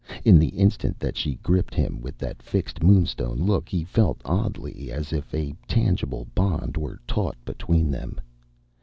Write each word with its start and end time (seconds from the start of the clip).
In 0.25 0.39
the 0.39 0.47
instant 0.57 0.97
that 0.97 1.15
she 1.15 1.35
gripped 1.43 1.75
him 1.75 2.01
with 2.01 2.17
that 2.17 2.41
fixed, 2.41 2.81
moonstone 2.81 3.37
look 3.37 3.69
he 3.69 3.83
felt 3.83 4.19
oddly 4.25 4.91
as 4.91 5.13
if 5.13 5.31
a 5.31 5.53
tangible 5.67 6.25
bond 6.33 6.75
were 6.75 6.99
taut 7.05 7.37
between 7.45 7.91
them. 7.91 8.19